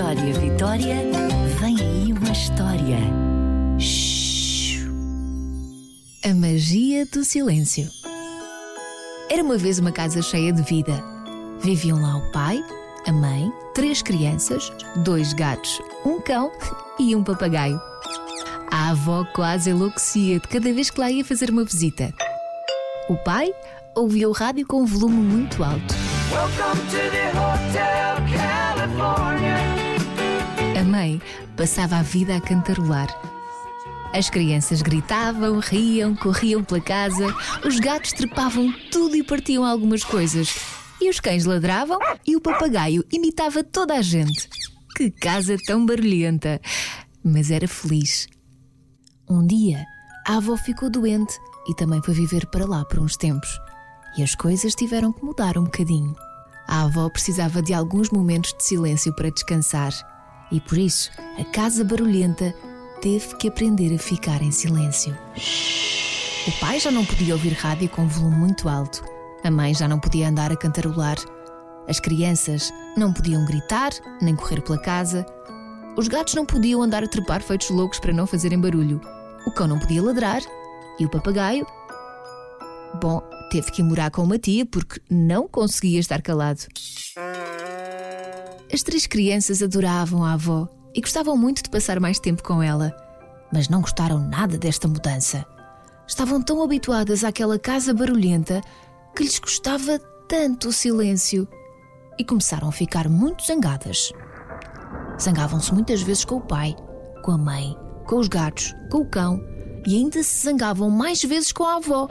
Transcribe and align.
Vitória, 0.00 0.32
Vitória, 0.32 0.96
vem 1.60 1.76
aí 1.78 2.12
uma 2.14 2.32
história. 2.32 2.96
Shhh. 3.78 4.88
A 6.24 6.34
magia 6.34 7.04
do 7.04 7.22
silêncio. 7.22 7.86
Era 9.28 9.42
uma 9.42 9.58
vez 9.58 9.78
uma 9.78 9.92
casa 9.92 10.22
cheia 10.22 10.54
de 10.54 10.62
vida. 10.62 11.04
Viviam 11.60 12.00
lá 12.00 12.16
o 12.16 12.32
pai, 12.32 12.64
a 13.06 13.12
mãe, 13.12 13.52
três 13.74 14.00
crianças, 14.00 14.72
dois 15.04 15.34
gatos, 15.34 15.82
um 16.02 16.18
cão 16.18 16.50
e 16.98 17.14
um 17.14 17.22
papagaio. 17.22 17.78
A 18.70 18.92
avó 18.92 19.26
quase 19.34 19.68
enlouquecia 19.68 20.40
de 20.40 20.48
cada 20.48 20.72
vez 20.72 20.88
que 20.88 20.98
lá 20.98 21.10
ia 21.10 21.26
fazer 21.26 21.50
uma 21.50 21.62
visita. 21.62 22.10
O 23.06 23.16
pai 23.16 23.52
ouvia 23.94 24.30
o 24.30 24.32
rádio 24.32 24.66
com 24.66 24.80
um 24.80 24.86
volume 24.86 25.16
muito 25.16 25.62
alto. 25.62 25.94
Welcome 26.32 26.86
to 26.86 26.96
the 26.96 27.28
Hotel 27.36 28.16
California. 28.34 28.59
A 30.80 30.84
mãe 30.84 31.20
passava 31.58 31.96
a 31.96 32.02
vida 32.02 32.34
a 32.34 32.40
cantarolar. 32.40 33.08
As 34.14 34.30
crianças 34.30 34.80
gritavam, 34.80 35.58
riam, 35.58 36.16
corriam 36.16 36.64
pela 36.64 36.80
casa, 36.80 37.26
os 37.62 37.78
gatos 37.78 38.12
trepavam 38.12 38.72
tudo 38.90 39.14
e 39.14 39.22
partiam 39.22 39.62
algumas 39.62 40.02
coisas. 40.02 40.56
E 40.98 41.10
os 41.10 41.20
cães 41.20 41.44
ladravam 41.44 41.98
e 42.26 42.34
o 42.34 42.40
papagaio 42.40 43.04
imitava 43.12 43.62
toda 43.62 43.92
a 43.92 44.00
gente. 44.00 44.48
Que 44.96 45.10
casa 45.10 45.54
tão 45.66 45.84
barulhenta! 45.84 46.58
Mas 47.22 47.50
era 47.50 47.68
feliz. 47.68 48.26
Um 49.28 49.46
dia, 49.46 49.84
a 50.26 50.38
avó 50.38 50.56
ficou 50.56 50.88
doente 50.88 51.38
e 51.68 51.74
também 51.74 52.02
foi 52.02 52.14
viver 52.14 52.46
para 52.46 52.64
lá 52.64 52.86
por 52.86 53.00
uns 53.00 53.18
tempos. 53.18 53.50
E 54.16 54.22
as 54.22 54.34
coisas 54.34 54.74
tiveram 54.74 55.12
que 55.12 55.22
mudar 55.22 55.58
um 55.58 55.64
bocadinho. 55.64 56.16
A 56.66 56.84
avó 56.84 57.10
precisava 57.10 57.60
de 57.60 57.74
alguns 57.74 58.08
momentos 58.08 58.54
de 58.54 58.64
silêncio 58.64 59.14
para 59.14 59.30
descansar. 59.30 59.92
E 60.50 60.60
por 60.60 60.78
isso, 60.78 61.10
a 61.38 61.44
casa 61.44 61.84
barulhenta 61.84 62.54
teve 63.00 63.36
que 63.36 63.48
aprender 63.48 63.94
a 63.94 63.98
ficar 63.98 64.42
em 64.42 64.50
silêncio. 64.50 65.16
O 66.46 66.52
pai 66.58 66.80
já 66.80 66.90
não 66.90 67.04
podia 67.04 67.34
ouvir 67.34 67.52
rádio 67.52 67.88
com 67.88 68.08
volume 68.08 68.36
muito 68.36 68.68
alto. 68.68 69.04
A 69.44 69.50
mãe 69.50 69.74
já 69.74 69.86
não 69.86 70.00
podia 70.00 70.28
andar 70.28 70.50
a 70.50 70.56
cantarolar. 70.56 71.16
As 71.88 72.00
crianças 72.00 72.72
não 72.96 73.12
podiam 73.12 73.44
gritar 73.44 73.90
nem 74.20 74.34
correr 74.34 74.60
pela 74.60 74.78
casa. 74.78 75.24
Os 75.96 76.08
gatos 76.08 76.34
não 76.34 76.44
podiam 76.44 76.82
andar 76.82 77.04
a 77.04 77.08
trepar 77.08 77.42
feitos 77.42 77.70
loucos 77.70 77.98
para 77.98 78.12
não 78.12 78.26
fazerem 78.26 78.60
barulho. 78.60 79.00
O 79.46 79.50
cão 79.50 79.66
não 79.66 79.78
podia 79.78 80.02
ladrar. 80.02 80.42
E 80.98 81.06
o 81.06 81.10
papagaio? 81.10 81.66
Bom, 83.00 83.22
teve 83.50 83.70
que 83.70 83.82
morar 83.82 84.10
com 84.10 84.22
uma 84.22 84.38
tia 84.38 84.66
porque 84.66 85.00
não 85.08 85.48
conseguia 85.48 86.00
estar 86.00 86.20
calado. 86.20 86.66
As 88.72 88.82
três 88.84 89.04
crianças 89.04 89.62
adoravam 89.62 90.24
a 90.24 90.34
avó 90.34 90.68
e 90.94 91.00
gostavam 91.00 91.36
muito 91.36 91.62
de 91.62 91.70
passar 91.70 91.98
mais 91.98 92.20
tempo 92.20 92.42
com 92.42 92.62
ela, 92.62 92.94
mas 93.52 93.68
não 93.68 93.80
gostaram 93.80 94.20
nada 94.20 94.56
desta 94.56 94.86
mudança. 94.86 95.44
Estavam 96.06 96.40
tão 96.40 96.62
habituadas 96.62 97.24
àquela 97.24 97.58
casa 97.58 97.92
barulhenta 97.92 98.60
que 99.14 99.24
lhes 99.24 99.40
gostava 99.40 99.98
tanto 100.28 100.68
o 100.68 100.72
silêncio 100.72 101.48
e 102.16 102.24
começaram 102.24 102.68
a 102.68 102.72
ficar 102.72 103.08
muito 103.08 103.44
zangadas. 103.44 104.12
Zangavam-se 105.20 105.74
muitas 105.74 106.02
vezes 106.02 106.24
com 106.24 106.36
o 106.36 106.40
pai, 106.40 106.76
com 107.24 107.32
a 107.32 107.38
mãe, 107.38 107.76
com 108.06 108.16
os 108.16 108.28
gatos, 108.28 108.72
com 108.90 108.98
o 108.98 109.10
cão 109.10 109.40
e 109.84 109.96
ainda 109.96 110.22
se 110.22 110.44
zangavam 110.44 110.90
mais 110.90 111.22
vezes 111.24 111.52
com 111.52 111.64
a 111.64 111.76
avó, 111.76 112.08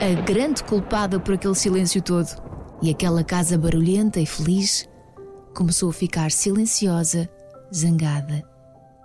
a 0.00 0.20
grande 0.22 0.62
culpada 0.64 1.18
por 1.18 1.34
aquele 1.34 1.54
silêncio 1.54 2.02
todo. 2.02 2.28
E 2.82 2.90
aquela 2.90 3.24
casa 3.24 3.56
barulhenta 3.56 4.20
e 4.20 4.26
feliz 4.26 4.88
começou 5.54 5.90
a 5.90 5.92
ficar 5.92 6.30
silenciosa, 6.30 7.28
zangada 7.74 8.42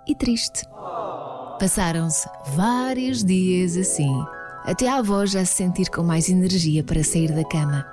e 0.06 0.14
triste. 0.14 0.62
Passaram-se 1.58 2.28
vários 2.54 3.24
dias 3.24 3.76
assim, 3.76 4.12
até 4.64 4.88
a 4.88 4.96
avó 4.96 5.26
já 5.26 5.44
se 5.44 5.54
sentir 5.54 5.90
com 5.90 6.02
mais 6.02 6.28
energia 6.28 6.84
para 6.84 7.02
sair 7.02 7.32
da 7.32 7.44
cama. 7.44 7.86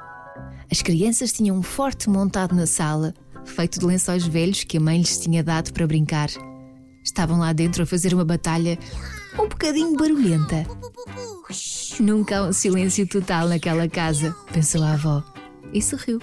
As 0.72 0.82
crianças 0.82 1.32
tinham 1.32 1.58
um 1.58 1.64
forte 1.64 2.10
montado 2.10 2.56
na 2.56 2.66
sala, 2.66 3.14
feito 3.44 3.80
de 3.80 3.86
lençóis 3.86 4.26
velhos 4.26 4.64
que 4.64 4.78
a 4.78 4.82
mãe 4.82 4.98
lhes 4.98 5.20
tinha 5.20 5.44
dado 5.44 5.72
para 5.74 5.88
brincar. 5.88 6.30
Estavam 7.04 7.40
lá 7.40 7.54
dentro 7.54 7.84
a 7.84 7.86
fazer 7.86 8.14
uma 8.14 8.26
batalha 8.26 8.78
um 9.38 9.48
bocadinho 9.48 9.96
barulhenta. 9.96 10.66
Nunca 12.00 12.40
há 12.40 12.48
um 12.48 12.54
silêncio 12.54 13.08
total 13.08 13.48
naquela 13.48 13.88
casa, 13.88 14.36
pensou 14.52 14.84
a 14.84 14.94
avó 14.94 15.24
e 15.72 15.82
sorriu. 15.82 16.20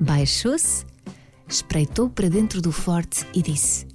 Baixou-se, 0.00 0.84
espreitou 1.48 2.08
para 2.08 2.28
dentro 2.28 2.60
do 2.60 2.72
forte 2.72 3.26
e 3.34 3.42
disse: 3.42 3.86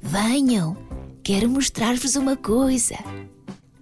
Venham, 0.00 0.76
quero 1.22 1.48
mostrar-vos 1.48 2.16
uma 2.16 2.36
coisa. 2.36 2.96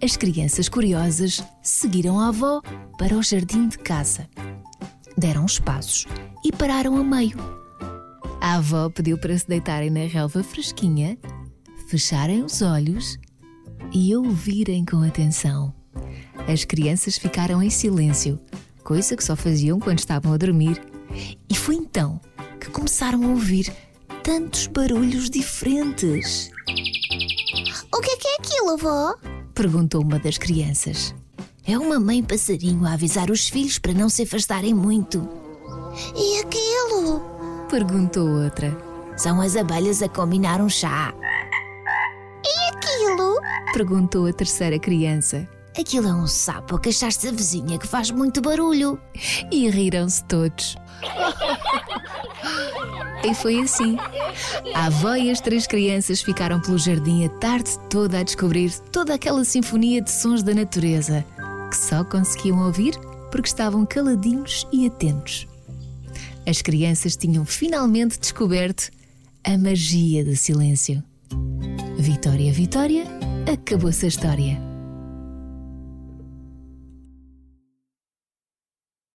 As 0.01 0.17
crianças 0.17 0.67
curiosas 0.67 1.43
seguiram 1.61 2.19
a 2.19 2.29
avó 2.29 2.61
para 2.97 3.15
o 3.15 3.21
jardim 3.21 3.67
de 3.67 3.77
casa. 3.77 4.27
Deram 5.17 5.45
os 5.45 5.59
passos 5.59 6.07
e 6.43 6.51
pararam 6.51 6.97
a 6.97 7.03
meio. 7.03 7.37
A 8.41 8.55
avó 8.55 8.89
pediu 8.89 9.17
para 9.17 9.37
se 9.37 9.47
deitarem 9.47 9.91
na 9.91 10.07
relva 10.07 10.41
fresquinha, 10.41 11.17
fecharem 11.87 12.43
os 12.43 12.63
olhos 12.63 13.19
e 13.93 14.15
ouvirem 14.15 14.83
com 14.83 15.03
atenção. 15.03 15.73
As 16.51 16.65
crianças 16.65 17.17
ficaram 17.17 17.61
em 17.61 17.69
silêncio, 17.69 18.39
coisa 18.83 19.15
que 19.15 19.23
só 19.23 19.35
faziam 19.35 19.79
quando 19.79 19.99
estavam 19.99 20.33
a 20.33 20.37
dormir. 20.37 20.81
E 21.47 21.55
foi 21.55 21.75
então 21.75 22.19
começaram 22.71 23.23
a 23.23 23.27
ouvir 23.27 23.71
tantos 24.23 24.67
barulhos 24.67 25.29
diferentes. 25.29 26.49
O 27.93 27.99
que 27.99 28.09
é 28.09 28.17
que 28.17 28.27
é 28.27 28.35
aquilo, 28.39 28.71
avó? 28.71 29.15
Perguntou 29.53 30.01
uma 30.01 30.17
das 30.17 30.37
crianças. 30.37 31.13
É 31.65 31.77
uma 31.77 31.99
mãe 31.99 32.23
passarinho 32.23 32.85
a 32.85 32.93
avisar 32.93 33.29
os 33.29 33.47
filhos 33.47 33.77
para 33.77 33.93
não 33.93 34.09
se 34.09 34.23
afastarem 34.23 34.73
muito. 34.73 35.27
E 36.15 36.39
aquilo? 36.39 37.21
Perguntou 37.69 38.27
outra. 38.27 38.75
São 39.17 39.41
as 39.41 39.55
abelhas 39.55 40.01
a 40.01 40.09
combinar 40.09 40.61
um 40.61 40.69
chá. 40.69 41.13
E 42.43 42.75
aquilo? 42.75 43.39
Perguntou 43.73 44.25
a 44.25 44.33
terceira 44.33 44.79
criança. 44.79 45.47
Aquilo 45.79 46.07
é 46.07 46.13
um 46.13 46.27
sapo 46.27 46.75
a 46.75 46.79
queixar-se 46.79 47.25
da 47.25 47.31
vizinha 47.31 47.77
que 47.77 47.87
faz 47.87 48.11
muito 48.11 48.41
barulho. 48.41 48.99
E 49.51 49.69
riram-se 49.69 50.23
todos. 50.25 50.75
E 53.23 53.33
foi 53.35 53.61
assim. 53.61 53.97
A 54.73 54.85
avó 54.85 55.15
e 55.15 55.29
as 55.29 55.39
três 55.39 55.67
crianças 55.67 56.21
ficaram 56.21 56.59
pelo 56.59 56.77
jardim 56.77 57.25
a 57.25 57.29
tarde 57.29 57.69
toda 57.89 58.19
a 58.19 58.23
descobrir 58.23 58.71
toda 58.91 59.13
aquela 59.13 59.43
sinfonia 59.43 60.01
de 60.01 60.11
sons 60.11 60.41
da 60.41 60.53
natureza 60.53 61.23
que 61.69 61.77
só 61.77 62.03
conseguiam 62.03 62.65
ouvir 62.65 62.93
porque 63.31 63.47
estavam 63.47 63.85
caladinhos 63.85 64.67
e 64.71 64.85
atentos. 64.85 65.47
As 66.45 66.61
crianças 66.61 67.15
tinham 67.15 67.45
finalmente 67.45 68.19
descoberto 68.19 68.89
a 69.43 69.57
magia 69.57 70.25
do 70.25 70.35
silêncio. 70.35 71.01
Vitória, 71.97 72.51
Vitória, 72.51 73.05
acabou-se 73.51 74.03
a 74.05 74.07
história. 74.09 74.70